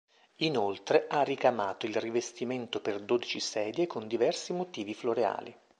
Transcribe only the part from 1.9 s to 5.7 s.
rivestimento per dodici sedie con diversi motivi floreali.